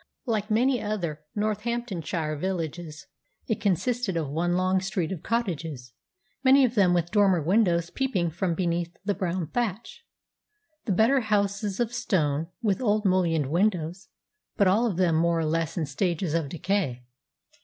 Like 0.25 0.49
many 0.49 0.81
other 0.81 1.21
Northamptonshire 1.35 2.35
villages, 2.35 3.05
it 3.47 3.61
consisted 3.61 4.17
of 4.17 4.29
one 4.31 4.55
long 4.57 4.79
street 4.81 5.11
of 5.11 5.21
cottages, 5.21 5.93
many 6.43 6.65
of 6.65 6.73
them 6.73 6.95
with 6.95 7.11
dormer 7.11 7.39
windows 7.39 7.91
peeping 7.91 8.31
from 8.31 8.55
beneath 8.55 8.97
the 9.05 9.13
brown 9.13 9.45
thatch, 9.49 10.03
the 10.85 10.91
better 10.91 11.19
houses 11.19 11.79
of 11.79 11.93
stone, 11.93 12.47
with 12.63 12.81
old 12.81 13.05
mullioned 13.05 13.51
windows, 13.51 14.07
but 14.57 14.67
all 14.67 14.87
of 14.87 14.97
them 14.97 15.15
more 15.17 15.37
or 15.37 15.45
less 15.45 15.77
in 15.77 15.85
stages 15.85 16.33
of 16.33 16.49
decay. 16.49 17.03